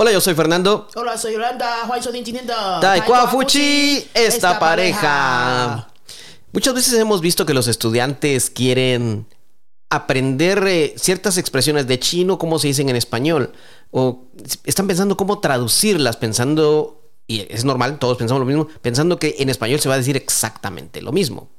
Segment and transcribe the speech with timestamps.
[0.00, 0.86] Hola, yo soy Fernando.
[0.94, 1.82] Hola, soy Yolanda.
[1.88, 2.22] Juan soy
[2.80, 5.88] Taekwa Fuchi, esta pareja.
[6.52, 9.26] Muchas veces hemos visto que los estudiantes quieren
[9.90, 13.52] aprender eh, ciertas expresiones de chino, como se dicen en español,
[13.90, 14.26] o
[14.62, 19.48] están pensando cómo traducirlas, pensando, y es normal, todos pensamos lo mismo, pensando que en
[19.48, 21.50] español se va a decir exactamente lo mismo.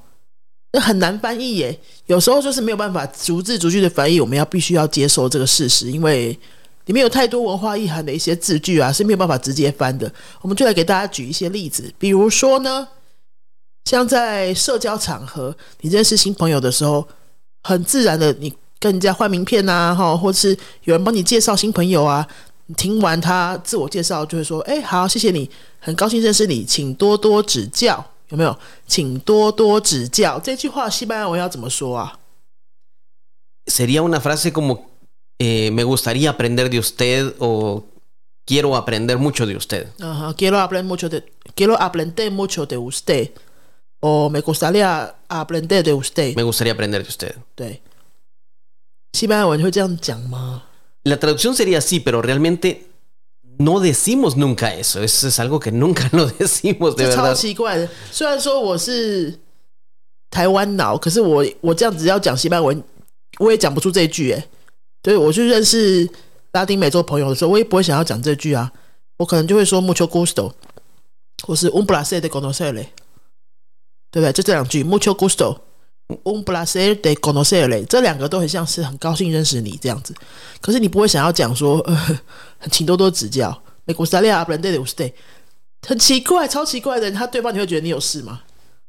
[0.73, 1.79] 那很难翻译耶。
[2.05, 6.37] 有时候就是没有办法逐字逐句的翻译，我们要必须要接受这个事实，因为
[6.85, 10.11] 里面有太多文化意涵的一些字句啊是没有办法直接翻的。
[10.41, 12.87] 我们就来给大家举一些例子，比如说呢，
[13.85, 17.07] 像在社交场合，你认识新朋友的时候，
[17.63, 18.53] 很自然的你。
[18.81, 22.25] 跟人家换名片呐，哈，或是有人帮你介绍新朋友啊。
[22.69, 28.55] 你听完他自我介绍，就会说：“哎，好，谢谢你，很高兴认识你，请多多指教。”有没有？
[28.85, 32.19] 请多多指教这句话，西班牙文要怎么说啊
[33.65, 34.91] ？Sería una frase como,
[35.39, 37.85] eh, me gustaría aprender de usted o
[38.45, 39.87] quiero aprender mucho de usted.
[40.37, 41.23] Quiero aprender mucho de,
[41.55, 43.31] quiero aprender mucho de usted
[43.99, 46.35] o me gustaría aprender de usted.
[46.35, 47.35] Me gustaría aprender de usted.
[47.55, 47.81] 对。
[49.13, 50.65] 西班牙文会这样讲吗
[51.09, 52.87] ？La traducción sería así, pero realmente
[53.57, 55.01] no decimos nunca eso.
[55.01, 57.89] Eso es algo que nunca lo decimos de 这超.奇怪的。
[58.11, 59.39] 虽然说我是
[60.29, 62.83] 台湾脑，可是我我这样子要讲西班牙文，
[63.39, 64.47] 我也讲不出这句哎。
[65.01, 66.09] 对我去认识
[66.51, 68.71] 拉丁美洲朋友的时候，我也不会想要讲这句啊。
[69.17, 70.53] 我可能就会说 mucho gusto，
[71.43, 72.87] 或是 un placer de conocerle，
[74.11, 74.31] 对不对？
[74.31, 75.59] 就这两句 mucho gusto。
[76.24, 80.14] Un placer de conocerle，这两个都很像是很高兴认识你这样子，
[80.60, 82.20] 可是你不会想要讲说，呃，
[82.70, 83.62] 请多多指教。
[83.86, 85.14] 美国 Australia aprende de usted，
[85.88, 88.42] 很奇怪，超奇怪的，他对方你会觉得你有事吗？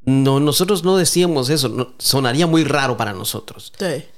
[0.06, 3.72] No, nosotros no decíamos eso, no, sonaría muy raro para nosotros.
[3.78, 4.10] 对。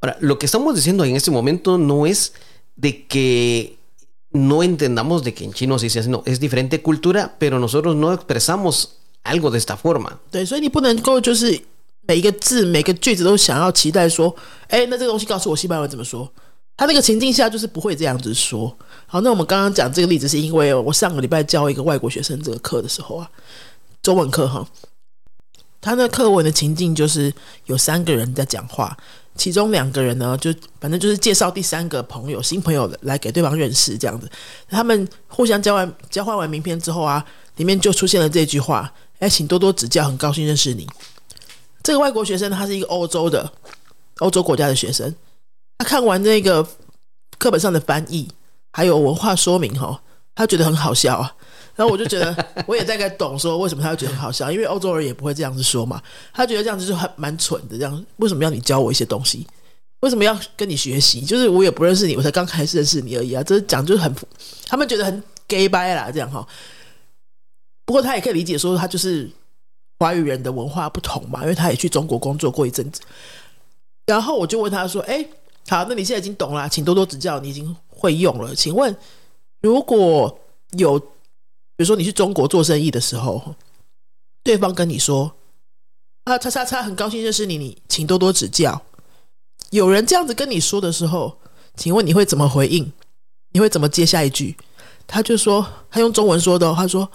[0.00, 2.32] Ahora, lo que estamos diciendo en este momento no es
[2.76, 3.76] de que
[4.30, 7.96] no entendamos de que en chino se dice así, no, es diferente cultura, pero nosotros
[7.96, 10.20] no expresamos algo de esta forma.
[10.30, 11.60] 对，所以你不能够就是。
[12.07, 14.35] 每一个字、每个句子都想要期待说
[14.69, 16.31] ：“哎，那这个东西告诉我西班牙文怎么说？”
[16.77, 18.75] 他那个情境下就是不会这样子说。
[19.05, 23.29] 好，那我们刚刚讲这个例子，是因为我上个礼拜教一个外国学生这个课的时候啊，
[24.01, 24.67] 中文课哈，
[25.79, 27.31] 他那课文的情境就是
[27.65, 28.97] 有三个人在讲话，
[29.35, 34.27] 其中两个人呢，就反正就是介绍第三个朋友、新朋友来给对方认识这样子。
[34.67, 37.23] 他们互相交换交换完名片之后啊，
[37.57, 40.87] 里面就出现了这句话：“哎，请多多指教，很高兴认识你。”
[41.83, 43.51] 这个外国学生他是一个欧洲的
[44.19, 45.13] 欧洲国家的学生，
[45.79, 46.67] 他看完那个
[47.39, 48.27] 课本上的翻译
[48.71, 50.01] 还有文化说明哈，
[50.35, 51.35] 他觉得很好笑啊。
[51.75, 52.35] 然后我就觉得
[52.67, 55.99] 我也大概懂说为什么他会觉得很好笑，因为欧洲人也不会这样子说嘛。
[56.33, 59.47] 他觉得这样子就很蛮蠢的，这样为什么要你教我一些东西？
[60.01, 61.21] 为什么要跟你学习？
[61.21, 63.41] 就是我也不认识你，我才刚开始认识你而已啊。
[63.41, 64.13] 这讲就是很，
[64.67, 66.45] 他们觉得很 gay 掰啦，这样哈。
[67.85, 69.27] 不过他也可以理解说他就是。
[70.01, 73.01] 华语人的文化不同嘛，因为他也去中国工作过一阵子。
[74.07, 75.23] 然后我就问他说：“哎，
[75.67, 78.55] 好，那你现在已经懂了，请多多指教，你已经会用了。
[78.55, 78.97] 请问，
[79.61, 80.39] 如果
[80.71, 81.05] 有，比
[81.77, 83.53] 如说你去中国做生意的时候，
[84.41, 85.31] 对方跟你说
[86.23, 88.81] 啊，叉叉叉，很高兴认识你，你请多多指教。
[89.69, 91.37] 有人这样子跟你说的时候，
[91.75, 92.91] 请问你会怎么回应？
[93.51, 94.57] 你会怎么接下一句？
[95.05, 97.07] 他就说，他用中文说的，他说：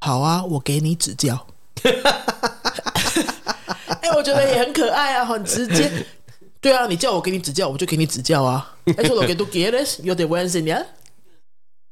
[0.00, 1.46] 好啊，我给你指教。”
[4.02, 5.90] 哎，我觉得也很可爱啊，很直接。
[6.60, 8.74] 对啊，你叫我给你指教，我就给你指教啊。
[8.86, 10.86] Eso lo que tú quieres, yo te voy a enseñar.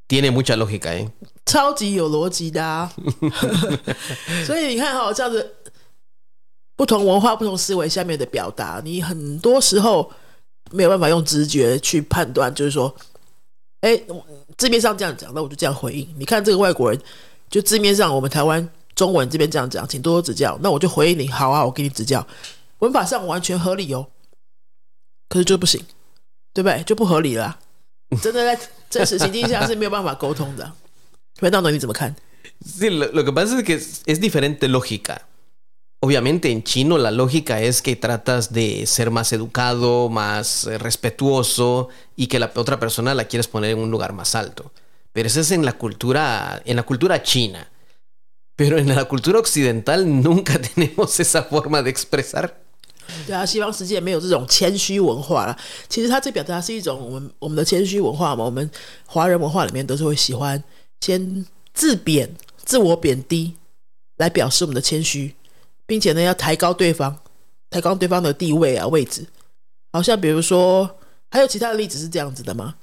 [0.09, 1.09] Tiene mucha lógica, 哎，
[1.47, 2.93] 超级有逻辑的啊。
[4.47, 5.55] 所以你看哈，这样子
[6.77, 10.11] 不同文化、不同思维下面的表达，你很多时候
[10.73, 12.95] 没有办法用直觉去判断，就是说，
[13.83, 14.01] 哎，
[14.57, 16.09] 字面上这样讲，那我就这样回应。
[16.19, 17.01] 你看这个外国人，
[17.49, 18.69] 就字面上我们台湾。
[18.96, 20.58] 中文这边这样讲，请多多指教。
[20.62, 22.26] 那我就回应你，好啊，我给你指教。
[22.80, 24.08] 文法上完全合理哦，
[25.28, 25.82] 可是就不行，
[26.54, 26.84] 对不对？
[26.84, 27.60] 就不合理了。
[28.22, 28.60] 真的在
[28.90, 30.72] 真实情境下是没有办法沟通的。
[31.40, 32.16] 回到那你怎么看？
[32.66, 35.28] Sí, lo lo que pasa es que es diferente lógica.
[36.02, 42.28] Obviamente en chino la lógica es que tratas de ser más educado, más respetuoso y
[42.28, 44.72] que la otra persona la quieres poner en un lugar más alto.
[45.14, 47.70] Pero eso es en la cultura en la cultura china.
[48.57, 52.55] Pero en la cultura occidental nunca tenemos esa forma de expresar。
[53.27, 55.59] 对啊，西方世界没有这种谦虚文化了。
[55.89, 58.45] 其实它这表达是一种我们我们的谦虚文化嘛。
[58.45, 58.71] 我们
[59.07, 60.63] 华人文化里面都是会喜欢
[61.01, 62.35] 先自贬、
[62.65, 63.55] 自我贬低，
[64.17, 65.35] 来表示我们的谦虚，
[65.87, 67.19] 并且呢要抬高对方，
[67.69, 69.27] 抬高对方的地位啊位置。
[69.93, 70.99] 好像比如说，
[71.31, 72.77] 还有其他的例子是这样子的吗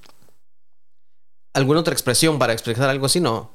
[1.53, 3.19] ？¿Alguna otra expresión para expresar algo así?
[3.19, 3.47] No.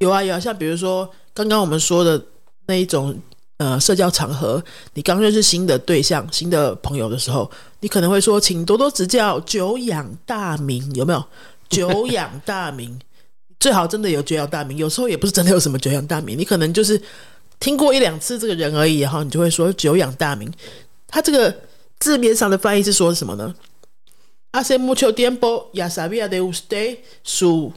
[0.00, 2.22] 有啊有啊，像比如说刚刚我们说的
[2.66, 3.18] 那一种
[3.58, 4.62] 呃社交场合，
[4.94, 7.50] 你刚认识新的对象、新的朋友的时候，
[7.80, 11.24] 你可能会说，请多多指教，久仰大名，有没有？
[11.68, 12.98] 久仰大名，
[13.60, 17.00] 最好真的有久仰大名，有时候也不是真的有什么久仰大名，你可能就是
[17.60, 20.50] 听过一两次这个人而已，然后你就会说久仰大名。
[21.06, 21.54] 他这个
[21.98, 23.54] 字面上的翻译是说什么呢
[24.52, 27.72] ？Hace mucho tiempo ya sabía de usted su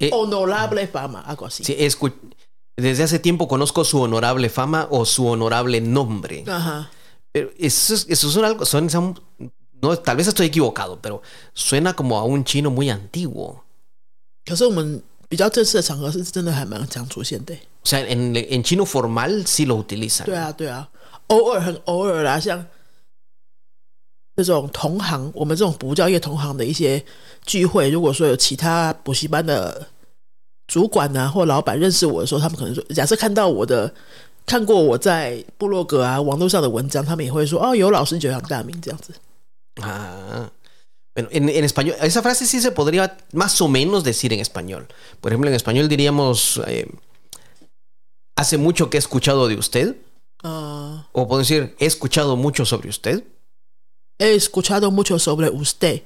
[0.00, 1.62] Eh, honorable fama, algo así.
[1.64, 2.12] sí, escu-
[2.76, 6.44] desde hace tiempo conozco su honorable fama o su honorable nombre.
[6.46, 6.90] 啊哈。
[7.32, 9.14] Pero eso, es- eso son algo, son, son-
[9.80, 11.20] no, tal vez estoy equivocado, pero
[11.52, 13.62] suena como a un chino muy antiguo.
[14.44, 17.54] 可是我们比较正式的场合是真的还蛮常出现的。
[17.54, 20.24] O sea, en, en chino formal sí lo utilizan.
[20.26, 20.88] 对啊，对啊，
[21.28, 22.64] 偶尔很偶尔啦，像
[24.43, 27.03] 这种同行，我们这种补教业同行的一些
[27.45, 29.87] 聚会，如果说有其他补习班的
[30.67, 33.93] 主管啊或老板认识我的时候，他们可能说，假设看到我的
[34.45, 39.13] 看过我在部落格啊网络上的文章，他们也会说哦，有老师久仰大名这样子。
[39.81, 40.49] Ah.
[41.15, 44.87] Bueno, en, en español, esa frase sí se podría más o menos decir en español.
[45.19, 46.87] Por ejemplo, en español diríamos, eh,
[48.35, 49.95] hace mucho que he escuchado de usted,
[50.43, 53.23] 嗯、o puedo decir, he escuchado mucho sobre usted.
[54.19, 56.01] He escuchado mucho sobre usted，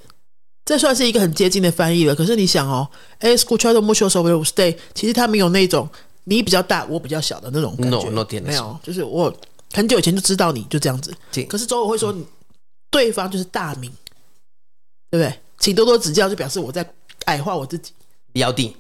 [0.64, 2.16] 这算是一个很接近的翻译了。
[2.16, 2.90] 可是你想哦
[3.20, 5.90] ，he escuchado mucho sobre usted，其实他没有那种
[6.24, 9.36] 你比较大我比较小的那种感觉 No, no 没有，就是我
[9.74, 11.14] 很久以前就知道你就这样子。
[11.50, 12.16] 可是周我会说，
[12.90, 13.92] 对方就是大名，
[15.12, 15.40] 对不对？
[15.60, 16.88] 请多多指教，就表示我在
[17.26, 17.92] 矮化我自己
[18.34, 18.74] ，Yaoti.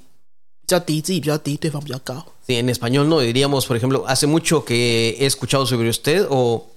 [0.65, 2.25] 比较低，自己比较低，对方比较高。
[2.47, 6.67] Sí, en español no, diríamos, por ejemplo, hace mucho que he escuchado sobre usted o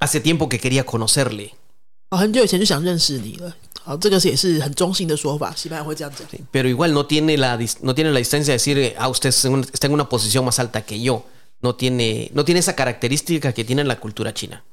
[0.00, 1.52] hace tiempo que quería conocerle.
[2.09, 3.55] 哦，很久以前就想认识你了。
[3.83, 6.27] 好，这个是也是很中性的说法，西班牙会这样讲。
[6.27, 9.09] Sí, Pero igual no tiene la, dis- no tiene la distancia de decir, eh, ah,
[9.09, 11.25] usted es un- está en una posición más alta que yo.
[11.61, 14.63] No tiene, no tiene esa característica que tiene la cultura china.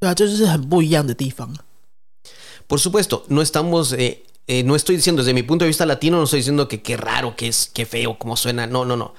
[0.00, 1.54] 对啊，这就是很不一样的地方。
[2.66, 6.18] Por supuesto, no estamos, eh, eh, no estoy diciendo desde mi punto de vista latino,
[6.18, 8.66] no estoy diciendo que qué raro, que es, qué feo, cómo suena.
[8.66, 9.14] No, no, no.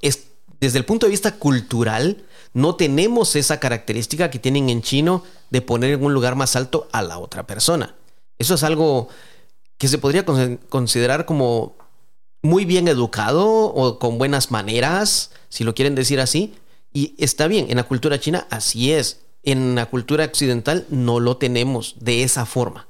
[0.00, 0.24] Es
[0.60, 2.18] desde el punto de vista cultural,
[2.55, 6.87] no tenemos esa característica que tienen en chino de poner en un lugar más alto
[6.93, 7.95] a la otra persona.
[8.39, 9.09] Eso es algo
[9.77, 11.75] que se podría con- considerar como
[12.41, 16.55] muy bien educado o con buenas maneras, si lo quieren decir así.
[16.93, 19.19] Y está bien, en la cultura china así es.
[19.43, 22.87] En la cultura occidental no lo tenemos de esa forma.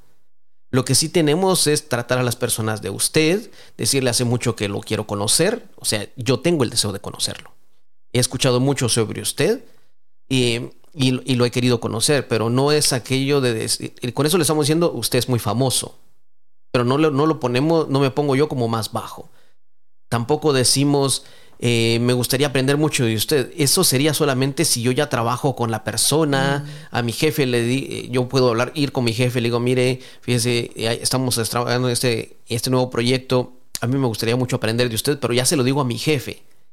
[0.70, 4.68] Lo que sí tenemos es tratar a las personas de usted, decirle hace mucho que
[4.68, 7.55] lo quiero conocer, o sea, yo tengo el deseo de conocerlo.
[8.16, 9.64] He escuchado mucho sobre usted
[10.28, 10.56] y,
[10.94, 14.38] y- y lo he querido conocer, pero no es aquello de decir, y con eso
[14.38, 15.98] le estamos diciendo, usted es muy famoso,
[16.72, 19.28] pero no lo, no lo ponemos, no me pongo yo como más bajo.
[20.08, 21.24] Tampoco decimos,
[21.58, 23.52] eh, me gustaría aprender mucho de usted.
[23.56, 27.88] Eso sería solamente si yo ya trabajo con la persona, a mi jefe le di,
[27.90, 31.88] eh, yo puedo hablar, ir con mi jefe, le digo, mire, fíjese, eh, estamos trabajando
[31.88, 35.44] en este, este nuevo proyecto, a mí me gustaría mucho aprender de usted, pero ya
[35.44, 36.42] se lo digo a mi jefe.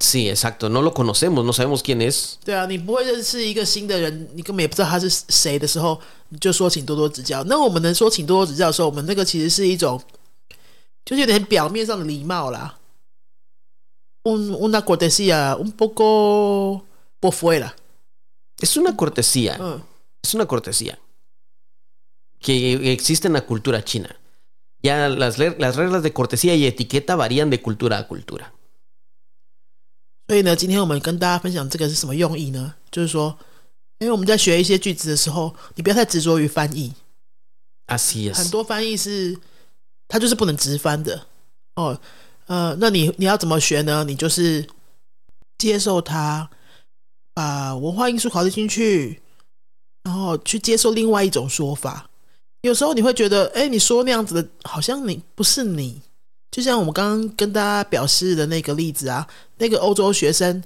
[0.00, 2.36] Sí, exacto, no lo conocemos, no sabemos quién es.
[2.44, 5.98] 对啊，你不会认识一个新的人，你根本也不知道他是谁的时候，
[6.28, 7.42] 你就说请多多指教。
[7.44, 9.98] 那我们能说请多多指教的时候，我们那个其实是一种，
[11.04, 12.78] 就是有点表面上的礼貌啦。
[14.24, 16.84] Un una cortesía un poco
[17.20, 17.74] por fuera，
[18.60, 19.56] Es una cortesía.
[19.58, 19.80] 嗯，
[20.22, 20.98] Es una cortesía
[22.40, 24.14] que existe en la cultura china.
[24.82, 28.52] Ya las, le- las reglas de cortesía y etiqueta varían de cultura a cultura.
[30.31, 32.73] 所以呢，今天我们跟大家分享这个是什么用意呢？
[32.89, 33.37] 就是说，
[33.99, 36.93] 因为我们在学一些句子的时候，你不要太执着于翻译
[37.87, 38.49] ，Así 很 es.
[38.49, 39.37] 多翻译是
[40.07, 41.27] 它就是不能直翻的
[41.75, 41.99] 哦。
[42.45, 44.05] 呃，那你你要怎么学呢？
[44.05, 44.65] 你就是
[45.57, 46.49] 接受它，
[47.33, 49.21] 把文化因素考虑进去，
[50.03, 52.09] 然后去接受另外一种说法。
[52.61, 56.01] 有时候你会觉得，哎，你说那样子的，好像你不是你。
[56.51, 59.25] 就像我们刚刚跟大家表示的那个例子啊，
[59.57, 60.61] 那个欧洲学生，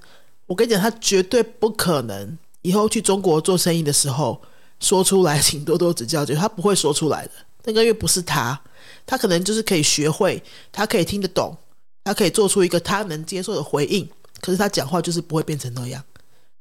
[0.48, 4.42] 我跟你讲，他绝对不可能以后去中国做生意的时候
[4.80, 7.32] 说出来，请多多指教，就他不会说出来的，
[7.64, 8.60] 那个因为不是他，
[9.06, 11.56] 他可能就是可以学会，他可以听得懂，
[12.04, 14.10] 他可以做出一个他能接受的回应。
[14.42, 16.04] 可是他讲话就是不会变成那样，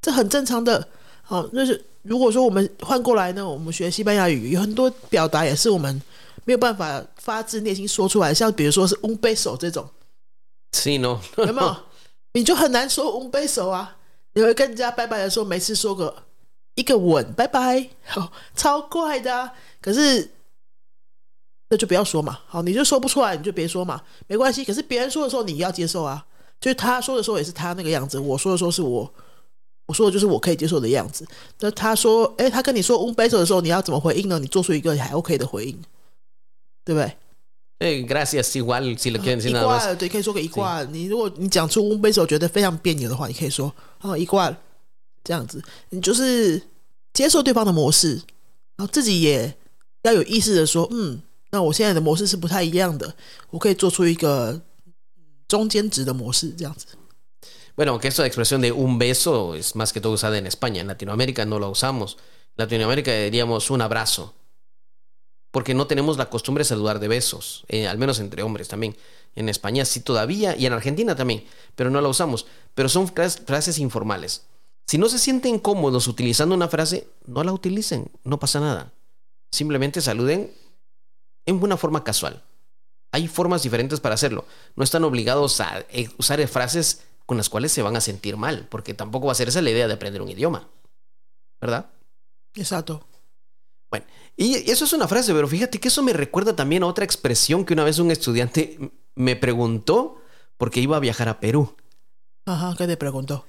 [0.01, 0.87] 这很正常的。
[1.21, 6.01] 好，那是如果说我们换过来呢，我们学西班牙语有很多表达也是我们
[6.45, 9.85] 没有办法发自内心说出来，像比如说是 un beso 这种，
[10.71, 11.75] 是 no，有没有？
[12.33, 13.97] 你就很难说 un beso 啊，
[14.33, 16.23] 你会跟人家拜拜的时候，每次说个
[16.75, 19.51] 一个吻，拜拜，好， 超怪的。
[19.81, 20.31] 可是
[21.69, 24.63] 那就不要说嘛，好，你就说不出来，你就别说嘛，没关系。
[24.63, 26.25] 可是别人说的时候，你要接受啊，
[26.61, 29.11] 就是他说的时候也是他那个样子，我说的时候是我。
[29.87, 31.23] 我说的就是我可以接受的样子。
[31.59, 34.39] 那他说，哎，他跟你说 un beso 的时候，你要怎么回应呢？
[34.39, 35.79] 你做出一个还 OK 的回应，
[36.85, 37.11] 对不对？
[37.79, 40.85] 哎，gracias，igual，igual，对，可以说个 igual。
[40.85, 44.55] 你如果你讲出 un beso 觉得非常别扭的话，你可以说啊 igual，
[45.23, 46.61] 这样子，你就是
[47.11, 48.21] 接受对方的模式，
[48.77, 49.53] 然后自己也
[50.03, 53.13] 要有意识的说，嗯，那我现在的模式是不太一样的，
[53.49, 54.61] 我可以做出一个
[55.47, 56.85] 中间值的模式，这样子。
[57.75, 61.43] Bueno, aunque esta expresión de un beso es más que todo usada en España, en Latinoamérica
[61.43, 62.15] no la usamos.
[62.55, 64.33] En Latinoamérica diríamos un abrazo,
[65.55, 68.97] porque no tenemos la costumbre de saludar de besos, eh, al menos entre hombres también.
[69.37, 71.45] En España sí todavía, y en Argentina también,
[71.75, 72.45] pero no la usamos.
[72.73, 74.43] Pero son frases informales.
[74.85, 78.91] Si no se sienten cómodos utilizando una frase, no la utilicen, no pasa nada.
[79.49, 80.53] Simplemente saluden
[81.45, 82.43] en una forma casual.
[83.13, 84.43] Hay formas diferentes para hacerlo.
[84.75, 88.67] No están obligados a eh, usar frases con las cuales se van a sentir mal,
[88.69, 90.67] porque tampoco va a ser esa la idea de aprender un idioma.
[91.61, 91.85] ¿Verdad?
[92.55, 93.07] Exacto.
[93.99, 97.05] Bueno, y eso es una frase, pero fíjate que eso me recuerda también a otra
[97.05, 100.21] expresión que una vez un estudiante me preguntó
[100.57, 101.75] porque iba a viajar a Perú.
[102.45, 103.45] Ajá, ¿qué te preguntó?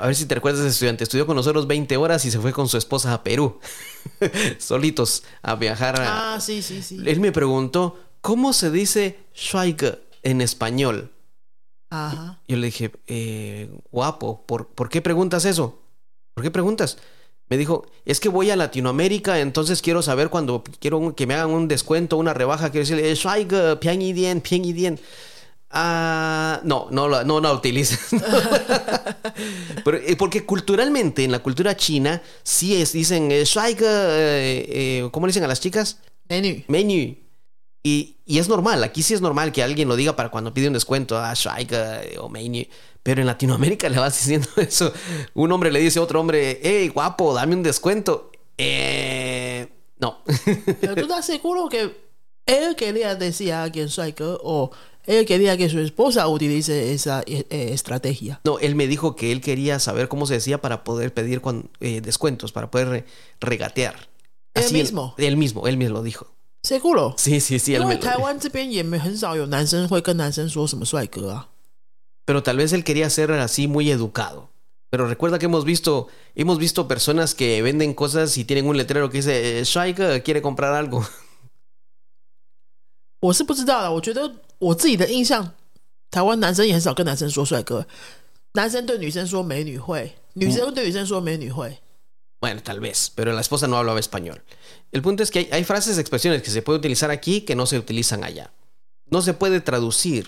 [0.00, 1.04] A ver si te recuerdas ese estudiante.
[1.04, 3.58] Estudió con nosotros 20 horas y se fue con su esposa a Perú.
[4.58, 5.96] Solitos a viajar.
[5.98, 7.02] Ah, sí, sí, sí.
[7.04, 11.12] Él me preguntó, ¿cómo se dice Schweige en español?
[12.48, 15.82] Yo le dije, eh, guapo, ¿por, ¿por qué preguntas eso?
[16.32, 16.96] ¿Por qué preguntas?
[17.52, 21.50] Me dijo, es que voy a Latinoamérica, entonces quiero saber cuando quiero que me hagan
[21.50, 23.10] un descuento, una rebaja, quiero decirle,
[25.70, 28.00] Ah, no, no, no, no la utilices.
[29.84, 35.44] Eh, porque culturalmente, en la cultura china, sí es, dicen, eh, eh, ¿cómo le dicen
[35.44, 35.98] a las chicas?
[36.30, 36.62] Menú.
[36.68, 37.16] Menú.
[37.82, 40.68] Y, y, es normal, aquí sí es normal que alguien lo diga para cuando pide
[40.68, 41.34] un descuento, ah,
[42.18, 42.64] o Menu.
[43.02, 44.92] Pero en Latinoamérica le vas diciendo eso.
[45.34, 48.30] Un hombre le dice a otro hombre, hey, guapo, dame un descuento.
[48.58, 49.68] Eh,
[49.98, 50.22] no.
[50.80, 51.96] Pero tú estás seguro que
[52.46, 53.88] él quería decir a alguien
[54.42, 54.70] o
[55.04, 58.40] él quería que su esposa utilice esa eh, estrategia.
[58.44, 61.42] No, él me dijo que él quería saber cómo se decía para poder pedir
[61.80, 63.04] eh, descuentos, para poder
[63.40, 64.08] regatear.
[64.54, 65.14] Así él mismo.
[65.18, 66.32] Él, él mismo, él mismo lo dijo.
[66.62, 67.16] Seguro.
[67.18, 67.74] Sí, sí, sí
[72.25, 74.49] Pero tal vez él quería ser así muy educado.
[74.89, 79.09] Pero recuerda que hemos visto, hemos visto personas que venden cosas y tienen un letrero
[79.09, 81.05] que dice Shaika quiere comprar algo.
[83.19, 85.53] 我是不知道的，我觉得我自己的印象，
[86.11, 87.87] 台湾男生也很少跟男生说帅哥，
[88.53, 91.79] 男生对女生说美女会，女生对女生说美女会。
[92.39, 94.43] bueno, tal vez, pero la esposa no hablaba español.
[94.91, 97.79] El punto es que hay, frases, expresiones que se puede utilizar aquí que no se
[97.79, 98.51] utilizan allá.
[99.09, 100.27] No se puede traducir.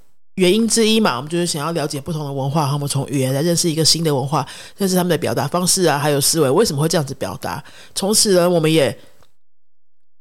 [0.35, 1.17] 原因之一嘛。
[1.17, 4.45] 我们就是想要了解不同的文化，我们从语言来认识一个新的文化，
[4.77, 7.63] 认识他们的表达方式啊，还有思维为什么会这样子表达。
[7.95, 8.97] 从此呢，我们也。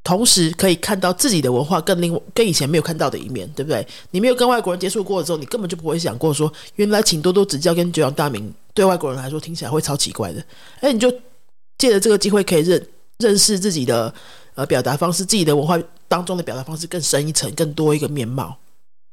[0.03, 3.87] 同时可以看到自己的文化更另跟以前没有看到的一面，对不对？
[4.13, 10.43] 你没有跟外国人接触过之后，你根本就不会想过说，原来请多多指教跟久仰大名对外国人来说听起来会超奇怪的。
[10.81, 11.13] 哎，你就
[11.77, 12.87] 借着这个机会可以认
[13.19, 14.13] 认识自己的
[14.55, 18.57] 呃表达方式，自己的文化当中的表达方式更深一层、更多一个面貌。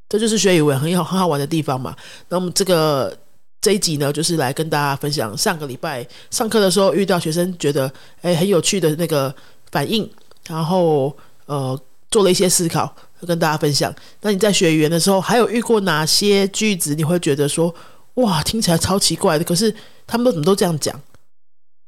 [0.10, 1.96] 这就是学语文很好很好玩的地方嘛。
[2.30, 3.18] 那么这个
[3.62, 9.34] 这一集呢，就是来跟大家分享上个礼拜上课的时候遇到学生觉得哎很有趣的那个
[9.72, 10.10] 反应。
[10.48, 11.14] 然后
[11.46, 11.78] 呃
[12.10, 12.96] 做了一些思考，
[13.28, 13.94] 跟大家分享。
[14.22, 16.96] 那你在学语言的时候，还有遇过哪些句子？
[16.96, 17.76] 你会觉得说
[18.14, 20.98] 哇，听起来超奇怪的，可是他们都怎么都这样讲？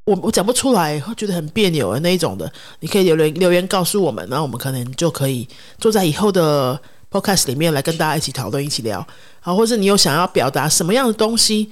[0.04, 2.52] 我我讲不出来，会觉得很别扭的那一种的。
[2.82, 5.48] 你可以留言留言告诉我们，然后我们可能就可以
[5.78, 6.78] 坐在以后的
[7.12, 9.06] Podcast 里面来跟大家一起讨论、一起聊。
[9.39, 11.72] 好，或者你有想要表达什么样的东西，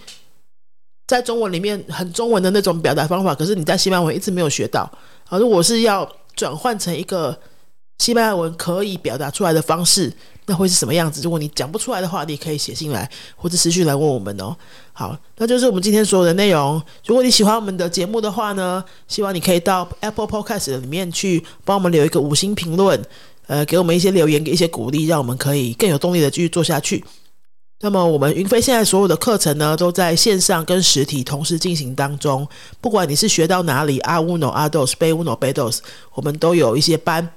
[1.05, 4.89] 在中文里面很中文的那种表达方法，可是你在西班牙文一直没有学到。
[5.25, 7.37] 好，如果是要转换成一个
[7.99, 10.11] 西班牙文可以表达出来的方式，
[10.45, 11.21] 那会是什么样子？
[11.21, 14.55] 如果你讲不出来的话，你可以写信来或者私讯来问我们哦。
[14.93, 16.81] 好，那就是我们今天所有的内容。
[17.05, 23.03] 如果你喜欢我们的节目的话呢，希望你可以到 Apple Podcast 里面去帮我们留一个五星评论，
[23.47, 27.03] 呃，给我们一些留言，给一些鼓励，让我们可以更有动力的继续做下去。
[27.79, 32.47] 那么，我们云飞现在所有的课程呢，都在线上跟实体同时进行当中。
[32.81, 35.81] 不管你是学到哪里，阿乌诺、阿豆斯、贝乌诺、贝豆斯，
[36.15, 37.29] 我们都有一些班。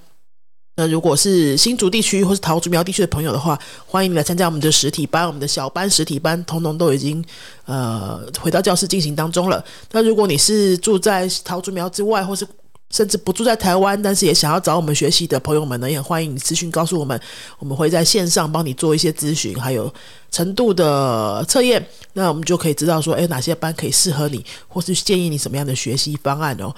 [0.76, 7.23] 那如果是新竹地区或是桃竹苗地区的朋友的话，欢迎你来参加我们的实体班，我们的小班实体班，通通都已经
[7.67, 9.62] 呃回到教室进行当中了。
[9.93, 12.47] 那如果你是住在桃竹苗之外，或是
[12.90, 17.18] 甚至不住在台湾，但是也想要找我们学习的朋友们呢，也欢迎你咨询告诉我们，
[17.59, 19.92] 我们会在线上帮你做一些咨询，还有
[20.30, 26.75] 程度的测验，那我们就可以知道说，哎，哪些班可以适合你，或是建议你什么样的学习方案哦。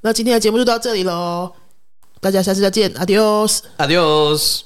[0.00, 1.52] 那今天的节目就到这里喽，
[2.20, 4.62] 大家下次再见，Adios，Adios。